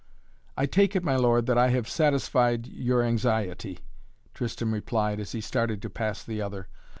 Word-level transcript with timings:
"I 0.57 0.65
take 0.65 0.95
it, 0.95 1.03
my 1.03 1.15
lord, 1.15 1.45
that 1.45 1.59
I 1.59 1.67
have 1.67 1.87
satisfied 1.87 2.65
your 2.65 3.03
anxiety," 3.03 3.81
Tristan 4.33 4.71
replied, 4.71 5.19
as 5.19 5.33
he 5.33 5.41
started 5.41 5.79
to 5.83 5.91
pass 5.91 6.23
the 6.23 6.41
other. 6.41 6.67